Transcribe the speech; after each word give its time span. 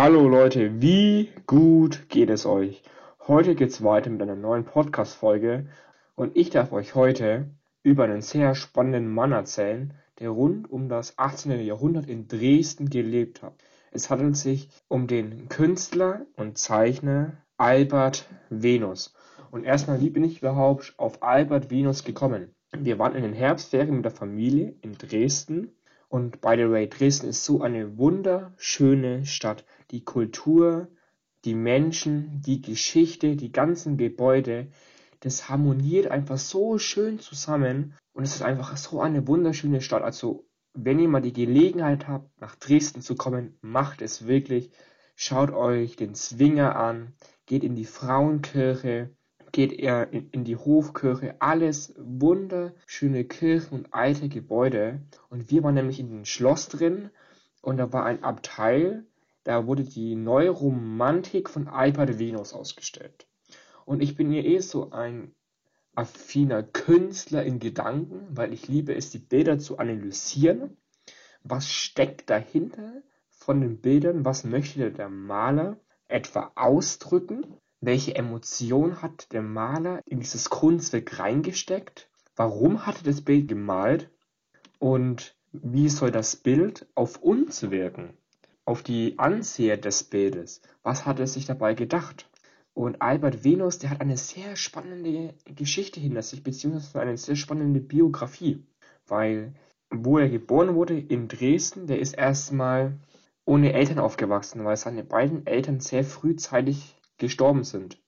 Hallo 0.00 0.28
Leute, 0.28 0.80
wie 0.80 1.28
gut 1.48 2.08
geht 2.08 2.30
es 2.30 2.46
euch? 2.46 2.84
Heute 3.26 3.56
geht's 3.56 3.82
weiter 3.82 4.10
mit 4.10 4.22
einer 4.22 4.36
neuen 4.36 4.64
Podcast-Folge 4.64 5.66
und 6.14 6.36
ich 6.36 6.50
darf 6.50 6.70
euch 6.70 6.94
heute 6.94 7.50
über 7.82 8.04
einen 8.04 8.22
sehr 8.22 8.54
spannenden 8.54 9.12
Mann 9.12 9.32
erzählen, 9.32 9.94
der 10.20 10.30
rund 10.30 10.70
um 10.70 10.88
das 10.88 11.18
18. 11.18 11.58
Jahrhundert 11.66 12.08
in 12.08 12.28
Dresden 12.28 12.90
gelebt 12.90 13.42
hat. 13.42 13.54
Es 13.90 14.08
handelt 14.08 14.36
sich 14.36 14.68
um 14.86 15.08
den 15.08 15.48
Künstler 15.48 16.26
und 16.36 16.58
Zeichner 16.58 17.32
Albert 17.56 18.28
Venus. 18.50 19.16
Und 19.50 19.64
erstmal, 19.64 20.00
wie 20.00 20.10
bin 20.10 20.22
ich 20.22 20.38
überhaupt 20.38 20.94
auf 20.96 21.24
Albert 21.24 21.72
Venus 21.72 22.04
gekommen? 22.04 22.54
Wir 22.70 23.00
waren 23.00 23.16
in 23.16 23.24
den 23.24 23.34
Herbstferien 23.34 23.96
mit 23.96 24.04
der 24.04 24.12
Familie 24.12 24.76
in 24.80 24.96
Dresden 24.96 25.72
und 26.08 26.40
by 26.40 26.54
the 26.56 26.70
way, 26.70 26.88
Dresden 26.88 27.28
ist 27.28 27.44
so 27.44 27.60
eine 27.60 27.98
wunderschöne 27.98 29.26
Stadt. 29.26 29.64
Die 29.90 30.04
Kultur, 30.04 30.88
die 31.44 31.54
Menschen, 31.54 32.42
die 32.42 32.60
Geschichte, 32.60 33.36
die 33.36 33.52
ganzen 33.52 33.96
Gebäude, 33.96 34.68
das 35.20 35.48
harmoniert 35.48 36.08
einfach 36.08 36.38
so 36.38 36.78
schön 36.78 37.18
zusammen 37.18 37.94
und 38.12 38.24
es 38.24 38.34
ist 38.34 38.42
einfach 38.42 38.76
so 38.76 39.00
eine 39.00 39.26
wunderschöne 39.26 39.80
Stadt. 39.80 40.02
Also, 40.02 40.46
wenn 40.74 40.98
ihr 40.98 41.08
mal 41.08 41.22
die 41.22 41.32
Gelegenheit 41.32 42.06
habt, 42.06 42.40
nach 42.40 42.54
Dresden 42.56 43.00
zu 43.00 43.16
kommen, 43.16 43.58
macht 43.62 44.02
es 44.02 44.26
wirklich. 44.26 44.70
Schaut 45.16 45.50
euch 45.50 45.96
den 45.96 46.14
Zwinger 46.14 46.76
an, 46.76 47.14
geht 47.46 47.64
in 47.64 47.74
die 47.74 47.84
Frauenkirche, 47.84 49.10
geht 49.50 49.72
er 49.72 50.12
in, 50.12 50.30
in 50.30 50.44
die 50.44 50.56
Hofkirche, 50.56 51.40
alles 51.40 51.94
wunderschöne 51.98 53.24
Kirchen 53.24 53.78
und 53.78 53.94
alte 53.94 54.28
Gebäude. 54.28 55.00
Und 55.30 55.50
wir 55.50 55.64
waren 55.64 55.74
nämlich 55.74 55.98
in 55.98 56.10
dem 56.10 56.24
Schloss 56.24 56.68
drin 56.68 57.10
und 57.62 57.78
da 57.78 57.92
war 57.92 58.04
ein 58.04 58.22
Abteil, 58.22 59.06
da 59.44 59.66
wurde 59.66 59.84
die 59.84 60.14
Neuromantik 60.14 61.48
von 61.48 61.68
Albert 61.68 62.18
Venus 62.18 62.52
ausgestellt. 62.52 63.26
Und 63.84 64.02
ich 64.02 64.16
bin 64.16 64.32
ja 64.32 64.42
eh 64.42 64.58
so 64.58 64.90
ein 64.90 65.34
affiner 65.94 66.62
Künstler 66.62 67.42
in 67.44 67.58
Gedanken, 67.58 68.26
weil 68.30 68.52
ich 68.52 68.68
liebe 68.68 68.94
es, 68.94 69.10
die 69.10 69.18
Bilder 69.18 69.58
zu 69.58 69.78
analysieren. 69.78 70.76
Was 71.42 71.68
steckt 71.72 72.30
dahinter 72.30 73.02
von 73.30 73.60
den 73.60 73.80
Bildern? 73.80 74.24
Was 74.24 74.44
möchte 74.44 74.92
der 74.92 75.08
Maler 75.08 75.80
etwa 76.06 76.52
ausdrücken? 76.54 77.46
Welche 77.80 78.14
Emotion 78.14 79.02
hat 79.02 79.32
der 79.32 79.42
Maler 79.42 80.02
in 80.06 80.20
dieses 80.20 80.50
Kunstwerk 80.50 81.18
reingesteckt? 81.18 82.10
Warum 82.36 82.86
hat 82.86 82.98
er 82.98 83.04
das 83.04 83.22
Bild 83.22 83.48
gemalt? 83.48 84.10
Und 84.78 85.36
wie 85.52 85.88
soll 85.88 86.10
das 86.10 86.36
Bild 86.36 86.86
auf 86.94 87.22
uns 87.22 87.70
wirken? 87.70 88.16
Auf 88.68 88.82
die 88.82 89.18
Anseher 89.18 89.78
des 89.78 90.04
Bildes? 90.04 90.60
Was 90.82 91.06
hat 91.06 91.18
er 91.20 91.26
sich 91.26 91.46
dabei 91.46 91.72
gedacht? 91.72 92.28
Und 92.74 93.00
Albert 93.00 93.42
Venus, 93.42 93.78
der 93.78 93.88
hat 93.88 94.02
eine 94.02 94.18
sehr 94.18 94.56
spannende 94.56 95.32
Geschichte 95.46 96.00
hinter 96.00 96.20
sich, 96.20 96.42
beziehungsweise 96.42 97.00
eine 97.00 97.16
sehr 97.16 97.34
spannende 97.34 97.80
Biografie. 97.80 98.66
Weil, 99.06 99.54
wo 99.88 100.18
er 100.18 100.28
geboren 100.28 100.74
wurde, 100.74 100.98
in 100.98 101.28
Dresden, 101.28 101.86
der 101.86 101.98
ist 101.98 102.12
erstmal 102.12 102.98
ohne 103.46 103.72
Eltern 103.72 104.00
aufgewachsen, 104.00 104.62
weil 104.66 104.76
seine 104.76 105.02
beiden 105.02 105.46
Eltern 105.46 105.80
sehr 105.80 106.04
frühzeitig 106.04 106.94
gestorben 107.16 107.64
sind. 107.64 107.98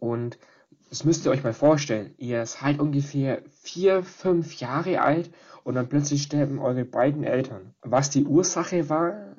Und 0.00 0.40
das 0.88 1.04
müsst 1.04 1.24
ihr 1.24 1.30
euch 1.30 1.44
mal 1.44 1.52
vorstellen. 1.52 2.14
Ihr 2.18 2.46
seid 2.46 2.80
ungefähr 2.80 3.44
vier, 3.62 4.02
fünf 4.02 4.58
Jahre 4.58 5.02
alt 5.02 5.30
und 5.62 5.76
dann 5.76 5.88
plötzlich 5.88 6.22
sterben 6.24 6.58
eure 6.58 6.84
beiden 6.84 7.22
Eltern. 7.22 7.74
Was 7.82 8.10
die 8.10 8.24
Ursache 8.24 8.88
war, 8.88 9.29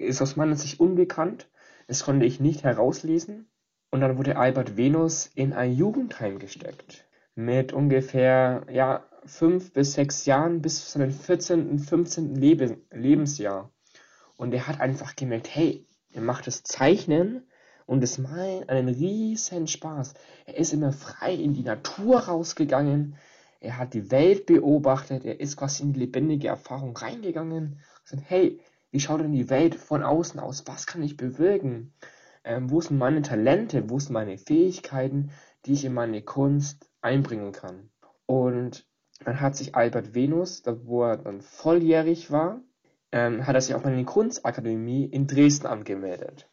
ist 0.00 0.22
aus 0.22 0.36
meiner 0.36 0.56
Sicht 0.56 0.80
unbekannt. 0.80 1.48
Das 1.86 2.04
konnte 2.04 2.26
ich 2.26 2.40
nicht 2.40 2.64
herauslesen. 2.64 3.48
Und 3.90 4.00
dann 4.00 4.18
wurde 4.18 4.36
Albert 4.36 4.76
Venus 4.76 5.30
in 5.34 5.52
ein 5.52 5.72
Jugendheim 5.72 6.38
gesteckt. 6.38 7.06
Mit 7.34 7.72
ungefähr, 7.72 8.66
ja, 8.70 9.04
fünf 9.24 9.72
bis 9.72 9.94
sechs 9.94 10.26
Jahren 10.26 10.62
bis 10.62 10.84
zu 10.84 10.90
seinem 10.90 11.10
14., 11.10 11.78
15. 11.78 12.34
Leben, 12.34 12.76
Lebensjahr. 12.90 13.70
Und 14.36 14.54
er 14.54 14.66
hat 14.66 14.80
einfach 14.80 15.16
gemerkt, 15.16 15.54
hey, 15.54 15.86
er 16.12 16.22
macht 16.22 16.46
das 16.46 16.62
Zeichnen 16.62 17.46
und 17.86 18.02
es 18.02 18.18
Malen 18.18 18.68
einen 18.68 18.88
riesen 18.88 19.66
Spaß. 19.66 20.14
Er 20.46 20.56
ist 20.56 20.72
immer 20.72 20.92
frei 20.92 21.34
in 21.34 21.54
die 21.54 21.62
Natur 21.62 22.20
rausgegangen. 22.20 23.16
Er 23.60 23.78
hat 23.78 23.94
die 23.94 24.10
Welt 24.10 24.46
beobachtet. 24.46 25.24
Er 25.24 25.40
ist 25.40 25.56
quasi 25.56 25.82
in 25.82 25.92
die 25.92 26.00
lebendige 26.00 26.48
Erfahrung 26.48 26.96
reingegangen. 26.96 27.80
Und 28.10 28.18
hey, 28.18 28.60
wie 28.90 29.00
schaut 29.00 29.20
denn 29.20 29.32
die 29.32 29.50
Welt 29.50 29.74
von 29.74 30.02
außen 30.02 30.40
aus? 30.40 30.64
Was 30.66 30.86
kann 30.86 31.02
ich 31.02 31.16
bewirken? 31.16 31.92
Ähm, 32.42 32.70
wo 32.70 32.80
sind 32.80 32.98
meine 32.98 33.22
Talente? 33.22 33.88
Wo 33.88 33.98
sind 33.98 34.12
meine 34.12 34.36
Fähigkeiten, 34.38 35.30
die 35.64 35.72
ich 35.74 35.84
in 35.84 35.94
meine 35.94 36.22
Kunst 36.22 36.90
einbringen 37.00 37.52
kann? 37.52 37.90
Und 38.26 38.86
dann 39.24 39.40
hat 39.40 39.56
sich 39.56 39.74
Albert 39.74 40.14
Venus, 40.14 40.62
wo 40.84 41.04
er 41.04 41.18
dann 41.18 41.40
volljährig 41.40 42.30
war, 42.30 42.60
ähm, 43.12 43.46
hat 43.46 43.54
er 43.54 43.60
sich 43.60 43.74
auch 43.74 43.84
in 43.84 43.96
die 43.96 44.04
Kunstakademie 44.04 45.04
in 45.04 45.26
Dresden 45.26 45.66
angemeldet. 45.66 46.48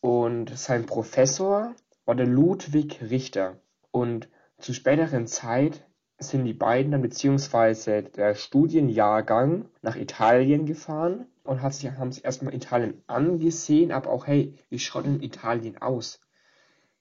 Und 0.00 0.56
sein 0.56 0.86
Professor 0.86 1.74
war 2.04 2.14
der 2.14 2.26
Ludwig 2.26 3.00
Richter. 3.02 3.58
Und 3.90 4.28
zu 4.58 4.72
späteren 4.72 5.26
Zeit 5.26 5.86
sind 6.18 6.44
die 6.44 6.54
beiden 6.54 6.92
dann 6.92 7.02
beziehungsweise 7.02 8.02
der 8.02 8.34
Studienjahrgang 8.34 9.68
nach 9.82 9.96
Italien 9.96 10.66
gefahren 10.66 11.26
und 11.44 11.62
haben 11.62 12.12
sich 12.12 12.24
erstmal 12.24 12.54
Italien 12.54 13.02
angesehen, 13.06 13.92
aber 13.92 14.10
auch, 14.10 14.26
hey, 14.26 14.54
wie 14.70 14.78
schaut 14.78 15.06
denn 15.06 15.22
Italien 15.22 15.78
aus? 15.78 16.20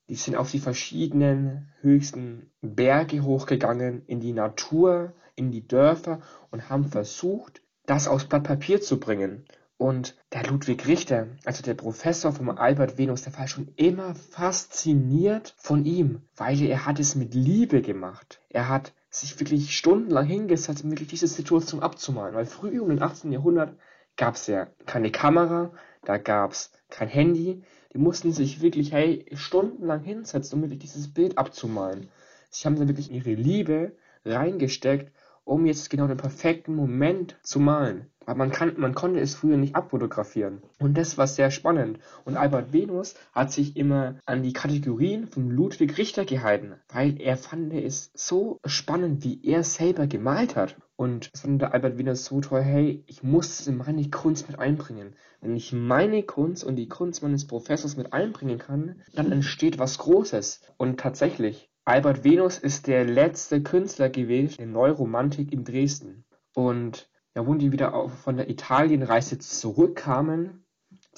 Die 0.09 0.15
sind 0.15 0.35
auf 0.35 0.51
die 0.51 0.59
verschiedenen 0.59 1.73
höchsten 1.79 2.51
Berge 2.61 3.23
hochgegangen, 3.23 4.05
in 4.05 4.19
die 4.19 4.33
Natur, 4.33 5.13
in 5.35 5.51
die 5.51 5.65
Dörfer 5.65 6.21
und 6.51 6.69
haben 6.69 6.85
versucht, 6.85 7.61
das 7.85 8.07
aufs 8.07 8.25
Blatt 8.25 8.43
Papier 8.43 8.81
zu 8.81 8.99
bringen. 8.99 9.45
Und 9.77 10.15
der 10.31 10.45
Ludwig 10.45 10.87
Richter, 10.87 11.27
also 11.45 11.63
der 11.63 11.73
Professor 11.73 12.31
vom 12.31 12.49
Albert 12.49 12.97
Venus, 12.97 13.23
der 13.23 13.37
war 13.37 13.47
schon 13.47 13.69
immer 13.75 14.13
fasziniert 14.13 15.55
von 15.57 15.85
ihm, 15.85 16.21
weil 16.35 16.61
er 16.61 16.85
hat 16.85 16.99
es 16.99 17.15
mit 17.15 17.33
Liebe 17.33 17.81
gemacht. 17.81 18.39
Er 18.49 18.69
hat 18.69 18.93
sich 19.09 19.39
wirklich 19.39 19.75
stundenlang 19.75 20.25
hingesetzt, 20.25 20.83
um 20.83 20.91
wirklich 20.91 21.09
diese 21.09 21.27
Situation 21.27 21.81
abzumalen. 21.81 22.35
Weil 22.35 22.45
früh 22.45 22.79
um 22.79 22.89
den 22.89 23.01
18. 23.01 23.31
Jahrhundert 23.31 23.75
gab 24.17 24.35
es 24.35 24.47
ja 24.47 24.67
keine 24.85 25.11
Kamera, 25.11 25.71
da 26.03 26.17
gab 26.17 26.51
es 26.51 26.71
kein 26.89 27.07
Handy. 27.07 27.63
Die 27.93 27.97
mussten 27.97 28.31
sich 28.31 28.61
wirklich, 28.61 28.91
hey, 28.91 29.25
stundenlang 29.33 30.03
hinsetzen, 30.03 30.57
um 30.57 30.61
wirklich 30.63 30.79
dieses 30.79 31.13
Bild 31.13 31.37
abzumalen. 31.37 32.09
Sie 32.49 32.65
haben 32.65 32.75
dann 32.75 32.87
wirklich 32.87 33.11
ihre 33.11 33.33
Liebe 33.33 33.95
reingesteckt 34.25 35.11
um 35.45 35.65
jetzt 35.65 35.89
genau 35.89 36.07
den 36.07 36.17
perfekten 36.17 36.75
Moment 36.75 37.37
zu 37.43 37.59
malen. 37.59 38.07
Aber 38.25 38.37
man, 38.37 38.51
kann, 38.51 38.73
man 38.77 38.95
konnte 38.95 39.19
es 39.19 39.35
früher 39.35 39.57
nicht 39.57 39.75
abfotografieren. 39.75 40.61
Und 40.79 40.97
das 40.97 41.17
war 41.17 41.27
sehr 41.27 41.51
spannend. 41.51 41.99
Und 42.23 42.37
Albert 42.37 42.71
Venus 42.71 43.15
hat 43.33 43.51
sich 43.51 43.75
immer 43.75 44.15
an 44.25 44.43
die 44.43 44.53
Kategorien 44.53 45.27
von 45.27 45.49
Ludwig 45.49 45.97
Richter 45.97 46.23
gehalten, 46.25 46.75
weil 46.89 47.19
er 47.21 47.35
fand 47.37 47.73
es 47.73 48.11
so 48.13 48.59
spannend, 48.65 49.23
wie 49.23 49.43
er 49.43 49.63
selber 49.63 50.07
gemalt 50.07 50.55
hat. 50.55 50.77
Und 50.95 51.31
es 51.33 51.41
fand 51.41 51.61
der 51.61 51.73
Albert 51.73 51.97
Venus 51.97 52.25
so 52.25 52.39
toll, 52.39 52.61
hey, 52.61 53.03
ich 53.07 53.23
muss 53.23 53.59
es 53.59 53.67
in 53.67 53.77
meine 53.77 54.09
Kunst 54.09 54.47
mit 54.47 54.59
einbringen. 54.59 55.15
Wenn 55.41 55.55
ich 55.57 55.73
meine 55.73 56.23
Kunst 56.23 56.63
und 56.63 56.77
die 56.77 56.87
Kunst 56.87 57.23
meines 57.23 57.45
Professors 57.45 57.97
mit 57.97 58.13
einbringen 58.13 58.59
kann, 58.59 59.01
dann 59.13 59.31
entsteht 59.31 59.79
was 59.79 59.97
Großes. 59.97 60.61
Und 60.77 60.99
tatsächlich, 60.99 61.69
Albert 61.85 62.23
Venus 62.23 62.59
ist 62.59 62.87
der 62.87 63.03
letzte 63.03 63.61
Künstler 63.61 64.09
gewesen 64.09 64.55
der 64.57 64.67
Neuromantik 64.67 65.51
in 65.51 65.65
Dresden. 65.65 66.23
Und 66.55 67.09
ja, 67.35 67.45
wo 67.45 67.55
die 67.55 67.73
wieder 67.73 68.09
von 68.09 68.37
der 68.37 68.49
Italienreise 68.49 69.37
zurückkamen, 69.37 70.65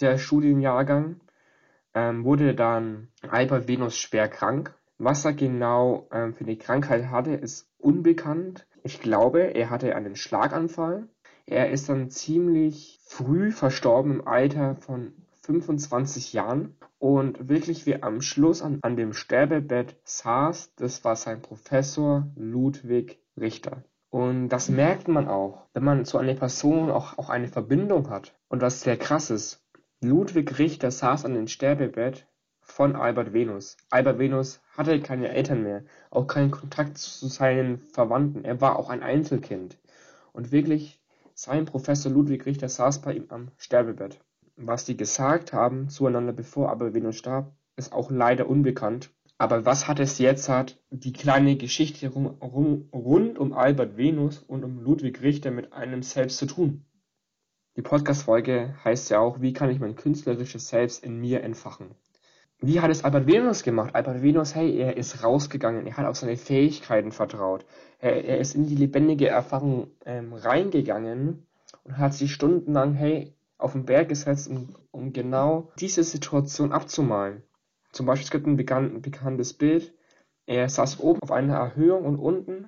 der 0.02 0.18
Studienjahrgang, 0.18 1.22
ähm, 1.94 2.24
wurde 2.24 2.56
dann 2.56 3.10
Albert 3.30 3.68
Venus 3.68 3.96
schwer 3.98 4.28
krank. 4.28 4.74
Was 4.98 5.24
er 5.24 5.34
genau 5.34 6.08
ähm, 6.12 6.34
für 6.34 6.46
eine 6.46 6.58
Krankheit 6.58 7.12
hatte, 7.12 7.34
ist 7.34 7.70
unbekannt. 7.78 8.66
Ich 8.84 9.02
glaube, 9.02 9.54
er 9.54 9.70
hatte 9.70 9.96
einen 9.96 10.16
Schlaganfall. 10.16 11.08
Er 11.46 11.70
ist 11.70 11.90
dann 11.90 12.10
ziemlich 12.10 13.00
früh 13.06 13.52
verstorben 13.52 14.14
im 14.14 14.28
Alter 14.28 14.76
von 14.76 15.14
25 15.46 16.34
Jahren 16.34 16.76
und 16.98 17.50
wirklich 17.50 17.86
wie 17.86 18.02
am 18.02 18.22
Schluss 18.22 18.62
an, 18.62 18.80
an 18.82 18.98
dem 18.98 19.14
Sterbebett 19.14 19.96
saß, 20.04 20.76
das 20.76 21.04
war 21.04 21.16
sein 21.16 21.42
Professor 21.42 22.28
Ludwig 22.36 23.20
Richter. 23.38 23.84
Und 24.10 24.50
das 24.50 24.70
merkt 24.70 25.08
man 25.08 25.28
auch, 25.28 25.68
wenn 25.74 25.84
man 25.84 26.06
zu 26.06 26.18
einer 26.18 26.36
Person 26.36 26.90
auch, 26.90 27.18
auch 27.18 27.30
eine 27.30 27.48
Verbindung 27.48 28.10
hat. 28.10 28.34
Und 28.48 28.62
was 28.62 28.82
sehr 28.82 28.98
krass 28.98 29.30
ist, 29.30 29.64
Ludwig 30.02 30.58
Richter 30.58 30.90
saß 30.90 31.26
an 31.26 31.34
dem 31.34 31.48
Sterbebett 31.48 32.26
von 32.62 32.96
Albert 32.96 33.34
Venus. 33.34 33.78
Albert 33.90 34.18
Venus 34.18 34.62
hatte 34.76 35.00
keine 35.00 35.30
Eltern 35.30 35.64
mehr, 35.64 35.84
auch 36.10 36.26
keinen 36.26 36.52
Kontakt 36.52 36.98
zu 36.98 37.28
seinen 37.28 37.80
Verwandten. 37.94 38.46
Er 38.46 38.62
war 38.62 38.80
auch 38.80 38.90
ein 38.90 39.04
Einzelkind. 39.04 39.78
Und 40.34 40.52
wirklich, 40.52 41.02
sein 41.34 41.66
Professor 41.66 42.12
Ludwig 42.12 42.46
Richter 42.46 42.70
saß 42.70 43.02
bei 43.02 43.14
ihm 43.14 43.26
am 43.30 43.52
Sterbebett. 43.58 44.20
Was 44.56 44.86
die 44.86 44.98
gesagt 44.98 45.54
haben 45.54 45.90
zueinander, 45.90 46.34
bevor 46.34 46.70
Albert 46.70 46.94
Venus 46.94 47.18
starb, 47.18 47.54
ist 47.76 47.94
auch 47.94 48.10
leider 48.10 48.48
unbekannt. 48.48 49.12
Aber 49.38 49.66
was 49.66 49.88
hat 49.88 50.00
es 50.00 50.18
jetzt 50.18 50.48
hat 50.48 50.80
die 50.92 51.12
kleine 51.12 51.58
Geschichte 51.58 52.08
rum, 52.08 52.28
rum, 52.42 52.88
rund 52.94 53.38
um 53.38 53.52
Albert 53.52 53.98
Venus 53.98 54.40
und 54.40 54.64
um 54.64 54.80
Ludwig 54.80 55.22
Richter 55.22 55.52
mit 55.52 55.74
einem 55.74 56.04
selbst 56.04 56.38
zu 56.38 56.46
tun? 56.46 56.86
Die 57.76 57.82
Podcast-Folge 57.82 58.76
heißt 58.86 59.10
ja 59.10 59.20
auch, 59.20 59.42
wie 59.42 59.52
kann 59.52 59.70
ich 59.70 59.82
mein 59.82 59.98
künstlerisches 59.98 60.70
Selbst 60.70 61.04
in 61.04 61.20
mir 61.20 61.44
entfachen? 61.44 61.96
Wie 62.62 62.80
hat 62.80 62.90
es 62.90 63.04
Albert 63.04 63.28
Venus 63.28 63.64
gemacht? 63.64 63.94
Albert 63.94 64.22
Venus, 64.22 64.56
hey, 64.56 64.78
er 64.78 64.96
ist 64.96 65.22
rausgegangen, 65.22 65.86
er 65.86 65.98
hat 65.98 66.06
auf 66.06 66.16
seine 66.16 66.38
Fähigkeiten 66.38 67.12
vertraut. 67.12 67.66
Er, 68.00 68.24
er 68.24 68.38
ist 68.40 68.56
in 68.56 68.66
die 68.66 68.76
lebendige 68.76 69.28
Erfahrung 69.28 69.88
ähm, 70.06 70.34
reingegangen 70.34 71.46
und 71.84 71.98
hat 71.98 72.14
sich 72.14 72.34
stundenlang, 72.34 72.94
hey, 72.94 73.35
auf 73.58 73.74
den 73.74 73.86
Berg 73.86 74.10
gesetzt, 74.10 74.50
um, 74.50 74.76
um 74.92 75.14
genau 75.14 75.72
diese 75.80 76.04
Situation 76.04 76.72
abzumalen. 76.72 77.44
Zum 77.92 78.06
Beispiel, 78.06 78.26
es 78.26 78.32
gibt 78.32 78.48
ein 78.48 78.58
bekan 78.58 79.02
bekanntes 79.02 79.54
Bild. 79.54 79.94
Er 80.46 80.70
saß 80.70 81.00
oben 81.00 81.22
auf 81.22 81.32
einer 81.32 81.56
Erhöhung 81.56 82.06
und 82.06 82.18
unten 82.18 82.68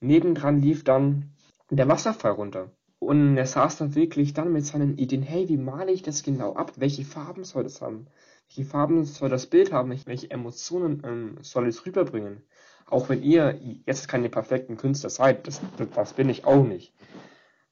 nebendran 0.00 0.60
lief 0.60 0.84
dann 0.84 1.32
der 1.70 1.88
Wasserfall 1.88 2.32
runter. 2.32 2.70
Und 2.98 3.38
er 3.38 3.46
saß 3.46 3.78
dann 3.78 3.94
wirklich 3.94 4.34
dann 4.34 4.52
mit 4.52 4.66
seinen 4.66 4.98
Ideen, 4.98 5.22
hey, 5.22 5.48
wie 5.48 5.56
male 5.56 5.90
ich 5.90 6.02
das 6.02 6.22
genau 6.22 6.54
ab? 6.54 6.72
Welche 6.76 7.04
Farben 7.04 7.44
soll 7.44 7.62
das 7.62 7.80
haben? 7.80 8.06
Welche 8.48 8.68
Farben 8.68 9.04
soll 9.04 9.30
das 9.30 9.46
Bild 9.46 9.72
haben? 9.72 9.90
Welche 10.04 10.30
Emotionen 10.30 11.02
ähm, 11.06 11.38
soll 11.40 11.66
es 11.66 11.86
rüberbringen? 11.86 12.42
Auch 12.84 13.08
wenn 13.08 13.22
ihr 13.22 13.58
jetzt 13.86 14.08
keine 14.08 14.28
perfekten 14.28 14.76
Künstler 14.76 15.08
seid, 15.08 15.46
das, 15.46 15.62
das 15.94 16.12
bin 16.12 16.28
ich 16.28 16.44
auch 16.44 16.64
nicht. 16.64 16.92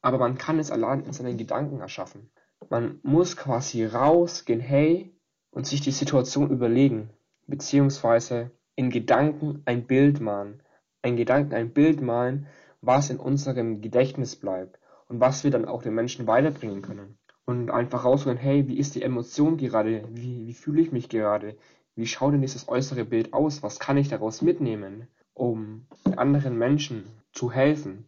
Aber 0.00 0.16
man 0.16 0.38
kann 0.38 0.58
es 0.58 0.70
allein 0.70 1.04
in 1.04 1.12
seinen 1.12 1.36
Gedanken 1.36 1.80
erschaffen. 1.80 2.30
Man 2.70 3.00
muss 3.02 3.36
quasi 3.36 3.84
rausgehen, 3.84 4.60
hey, 4.60 5.14
und 5.50 5.66
sich 5.66 5.80
die 5.80 5.90
Situation 5.90 6.50
überlegen, 6.50 7.10
beziehungsweise 7.46 8.50
in 8.76 8.90
Gedanken 8.90 9.62
ein 9.64 9.86
Bild 9.86 10.20
malen. 10.20 10.62
Ein 11.02 11.16
Gedanken 11.16 11.54
ein 11.54 11.72
Bild 11.72 12.00
malen, 12.00 12.46
was 12.80 13.10
in 13.10 13.18
unserem 13.18 13.80
Gedächtnis 13.80 14.36
bleibt 14.36 14.78
und 15.08 15.20
was 15.20 15.44
wir 15.44 15.50
dann 15.50 15.64
auch 15.64 15.82
den 15.82 15.94
Menschen 15.94 16.26
weiterbringen 16.26 16.82
können. 16.82 17.18
Und 17.44 17.70
einfach 17.70 18.04
rausholen, 18.04 18.38
hey, 18.38 18.68
wie 18.68 18.78
ist 18.78 18.94
die 18.94 19.02
Emotion 19.02 19.56
gerade? 19.56 20.04
Wie, 20.12 20.46
wie 20.46 20.54
fühle 20.54 20.82
ich 20.82 20.92
mich 20.92 21.08
gerade? 21.08 21.56
Wie 21.94 22.06
schaut 22.06 22.34
denn 22.34 22.42
dieses 22.42 22.68
äußere 22.68 23.04
Bild 23.04 23.32
aus? 23.32 23.62
Was 23.62 23.80
kann 23.80 23.96
ich 23.96 24.08
daraus 24.08 24.42
mitnehmen, 24.42 25.08
um 25.34 25.86
anderen 26.16 26.58
Menschen 26.58 27.04
zu 27.32 27.50
helfen? 27.50 28.06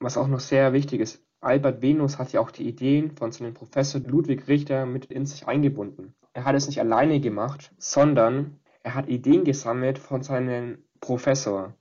Was 0.00 0.18
auch 0.18 0.26
noch 0.26 0.40
sehr 0.40 0.72
wichtig 0.72 1.00
ist, 1.00 1.24
Albert 1.42 1.80
Venus 1.80 2.18
hat 2.18 2.32
ja 2.32 2.40
auch 2.40 2.50
die 2.50 2.68
Ideen 2.68 3.12
von 3.12 3.32
seinem 3.32 3.54
Professor 3.54 4.00
Ludwig 4.00 4.46
Richter 4.46 4.84
mit 4.84 5.06
in 5.06 5.24
sich 5.24 5.48
eingebunden. 5.48 6.14
Er 6.34 6.44
hat 6.44 6.54
es 6.54 6.66
nicht 6.66 6.80
alleine 6.80 7.20
gemacht, 7.20 7.72
sondern 7.78 8.60
er 8.82 8.94
hat 8.94 9.08
Ideen 9.08 9.44
gesammelt 9.44 9.98
von 9.98 10.22
seinem 10.22 10.84
Professor. 11.00 11.74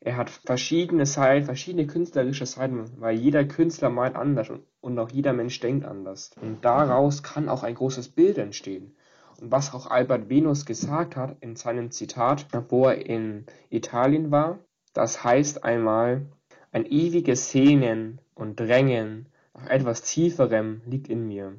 Er 0.00 0.16
hat 0.16 0.30
verschiedene 0.30 1.06
Seiten, 1.06 1.46
verschiedene 1.46 1.86
künstlerische 1.86 2.46
Seiten, 2.46 2.84
weil 3.00 3.16
jeder 3.16 3.44
Künstler 3.44 3.90
malt 3.90 4.14
anders 4.14 4.48
und 4.80 4.98
auch 4.98 5.10
jeder 5.10 5.32
Mensch 5.32 5.58
denkt 5.60 5.84
anders. 5.84 6.30
Und 6.40 6.64
daraus 6.64 7.22
kann 7.22 7.48
auch 7.48 7.62
ein 7.62 7.74
großes 7.74 8.10
Bild 8.10 8.38
entstehen. 8.38 8.94
Und 9.40 9.50
was 9.50 9.74
auch 9.74 9.90
Albert 9.90 10.28
Venus 10.28 10.66
gesagt 10.66 11.16
hat 11.16 11.36
in 11.40 11.56
seinem 11.56 11.90
Zitat, 11.90 12.46
wo 12.68 12.86
er 12.86 13.04
in 13.06 13.46
Italien 13.70 14.30
war, 14.30 14.58
das 14.92 15.24
heißt 15.24 15.64
einmal, 15.64 16.26
ein 16.72 16.86
ewiges 16.86 17.50
Sehnen 17.50 18.20
und 18.34 18.60
Drängen 18.60 19.26
nach 19.54 19.68
etwas 19.68 20.02
Tieferem 20.02 20.82
liegt 20.86 21.08
in 21.08 21.26
mir. 21.26 21.58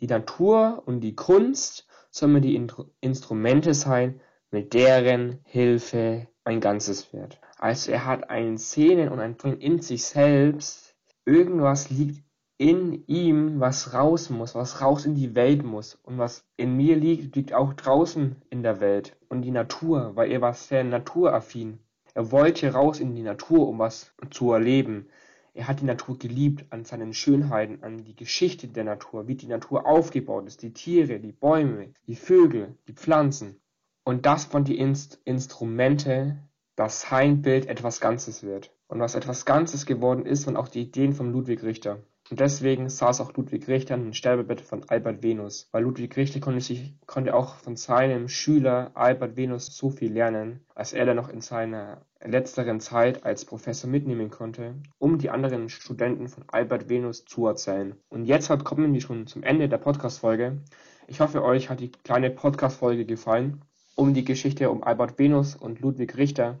Die 0.00 0.06
Natur 0.06 0.82
und 0.86 1.00
die 1.00 1.14
Kunst 1.14 1.86
sollen 2.10 2.32
mir 2.32 2.40
die 2.40 2.68
Instrumente 3.00 3.74
sein, 3.74 4.20
mit 4.50 4.72
deren 4.72 5.40
Hilfe 5.44 6.28
ein 6.44 6.60
Ganzes 6.60 7.12
wird. 7.12 7.40
Also 7.58 7.92
er 7.92 8.04
hat 8.04 8.30
ein 8.30 8.58
Szenen 8.58 9.08
und 9.08 9.20
ein 9.20 9.36
Drängen 9.36 9.60
in 9.60 9.80
sich 9.80 10.04
selbst. 10.04 10.94
Irgendwas 11.24 11.90
liegt 11.90 12.22
in 12.56 13.04
ihm, 13.06 13.58
was 13.58 13.94
raus 13.94 14.30
muss, 14.30 14.54
was 14.54 14.80
raus 14.80 15.06
in 15.06 15.14
die 15.14 15.34
Welt 15.34 15.64
muss. 15.64 15.98
Und 16.02 16.18
was 16.18 16.44
in 16.56 16.76
mir 16.76 16.96
liegt, 16.96 17.34
liegt 17.34 17.52
auch 17.52 17.74
draußen 17.74 18.36
in 18.50 18.62
der 18.62 18.80
Welt. 18.80 19.16
Und 19.28 19.42
die 19.42 19.50
Natur, 19.50 20.14
weil 20.14 20.30
er 20.30 20.40
war 20.40 20.54
sehr 20.54 20.84
naturaffin. 20.84 21.80
Er 22.14 22.32
wollte 22.32 22.72
raus 22.72 23.00
in 23.00 23.14
die 23.14 23.22
Natur, 23.22 23.68
um 23.68 23.78
was 23.78 24.14
zu 24.30 24.52
erleben. 24.52 25.08
Er 25.52 25.68
hat 25.68 25.80
die 25.80 25.84
Natur 25.84 26.18
geliebt 26.18 26.64
an 26.70 26.84
seinen 26.84 27.12
Schönheiten, 27.12 27.82
an 27.82 28.04
die 28.04 28.16
Geschichte 28.16 28.68
der 28.68 28.84
Natur, 28.84 29.28
wie 29.28 29.34
die 29.34 29.46
Natur 29.46 29.86
aufgebaut 29.86 30.46
ist, 30.46 30.62
die 30.62 30.72
Tiere, 30.72 31.20
die 31.20 31.32
Bäume, 31.32 31.92
die 32.06 32.16
Vögel, 32.16 32.76
die 32.88 32.92
Pflanzen. 32.92 33.60
Und 34.04 34.26
das 34.26 34.44
von 34.44 34.64
die 34.64 34.78
Inst 34.78 35.20
Instrumente 35.24 36.38
dass 36.76 37.02
sein 37.02 37.42
Bild 37.42 37.66
etwas 37.66 38.00
Ganzes 38.00 38.42
wird. 38.42 38.72
Und 38.88 39.00
was 39.00 39.14
etwas 39.14 39.44
Ganzes 39.44 39.86
geworden 39.86 40.26
ist, 40.26 40.46
waren 40.46 40.56
auch 40.56 40.68
die 40.68 40.82
Ideen 40.82 41.12
von 41.12 41.32
Ludwig 41.32 41.62
Richter. 41.62 42.02
Und 42.30 42.40
deswegen 42.40 42.88
saß 42.88 43.20
auch 43.20 43.34
Ludwig 43.34 43.68
Richter 43.68 43.94
im 43.94 44.12
Sterbebett 44.14 44.60
von 44.60 44.88
Albert 44.88 45.22
Venus, 45.22 45.68
weil 45.72 45.82
Ludwig 45.82 46.16
Richter 46.16 46.40
konnte, 46.40 46.60
sich, 46.60 46.94
konnte 47.06 47.34
auch 47.34 47.56
von 47.56 47.76
seinem 47.76 48.28
Schüler 48.28 48.90
Albert 48.94 49.36
Venus 49.36 49.66
so 49.66 49.90
viel 49.90 50.12
lernen, 50.12 50.60
als 50.74 50.92
er 50.92 51.04
dann 51.04 51.16
noch 51.16 51.28
in 51.28 51.42
seiner 51.42 52.02
letzteren 52.24 52.80
Zeit 52.80 53.24
als 53.24 53.44
Professor 53.44 53.90
mitnehmen 53.90 54.30
konnte, 54.30 54.74
um 54.98 55.18
die 55.18 55.30
anderen 55.30 55.68
Studenten 55.68 56.28
von 56.28 56.44
Albert 56.48 56.88
Venus 56.88 57.24
zu 57.26 57.46
erzählen. 57.46 57.94
Und 58.08 58.24
jetzt 58.24 58.48
kommen 58.64 58.94
wir 58.94 59.00
schon 59.00 59.26
zum 59.26 59.42
Ende 59.42 59.68
der 59.68 59.78
Podcast-Folge. 59.78 60.62
Ich 61.06 61.20
hoffe, 61.20 61.44
euch 61.44 61.68
hat 61.68 61.80
die 61.80 61.92
kleine 61.92 62.30
Podcast-Folge 62.30 63.04
gefallen 63.04 63.60
um 63.96 64.14
die 64.14 64.24
Geschichte 64.24 64.70
um 64.70 64.82
Albert 64.82 65.18
Venus 65.18 65.54
und 65.54 65.80
Ludwig 65.80 66.16
Richter. 66.16 66.58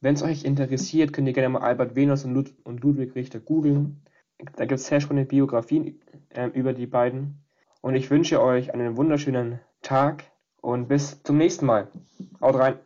Wenn 0.00 0.14
es 0.14 0.22
euch 0.22 0.44
interessiert, 0.44 1.12
könnt 1.12 1.28
ihr 1.28 1.34
gerne 1.34 1.50
mal 1.50 1.62
Albert 1.62 1.94
Venus 1.94 2.24
und, 2.24 2.34
Lud 2.34 2.52
und 2.64 2.82
Ludwig 2.82 3.14
Richter 3.14 3.38
googeln. 3.38 4.02
Da 4.56 4.64
gibt 4.64 4.80
es 4.80 4.86
sehr 4.86 5.00
spannende 5.00 5.28
Biografien 5.28 6.00
äh, 6.30 6.46
über 6.48 6.72
die 6.72 6.86
beiden. 6.86 7.44
Und 7.80 7.94
ich 7.94 8.10
wünsche 8.10 8.42
euch 8.42 8.74
einen 8.74 8.96
wunderschönen 8.96 9.60
Tag 9.82 10.24
und 10.60 10.88
bis 10.88 11.22
zum 11.22 11.38
nächsten 11.38 11.66
Mal. 11.66 11.88
Haut 12.40 12.56
rein! 12.56 12.78